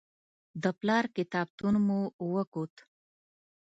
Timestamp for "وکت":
2.33-2.73